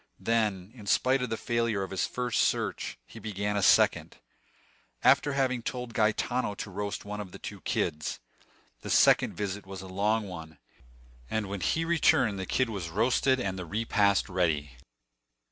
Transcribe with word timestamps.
Then, 0.19 0.71
in 0.73 0.87
spite 0.87 1.21
of 1.21 1.29
the 1.29 1.37
failure 1.37 1.83
of 1.83 1.91
his 1.91 2.07
first 2.07 2.41
search, 2.41 2.97
he 3.05 3.19
began 3.19 3.55
a 3.55 3.61
second, 3.61 4.17
after 5.03 5.33
having 5.33 5.61
told 5.61 5.93
Gaetano 5.93 6.55
to 6.55 6.71
roast 6.71 7.05
one 7.05 7.19
of 7.21 7.31
the 7.31 7.37
two 7.37 7.61
kids. 7.61 8.19
The 8.81 8.89
second 8.89 9.35
visit 9.35 9.67
was 9.67 9.83
a 9.83 9.87
long 9.87 10.27
one, 10.27 10.57
and 11.29 11.47
when 11.47 11.61
he 11.61 11.85
returned 11.85 12.39
the 12.39 12.47
kid 12.47 12.71
was 12.71 12.89
roasted 12.89 13.39
and 13.39 13.59
the 13.59 13.65
repast 13.67 14.27
ready. 14.27 14.71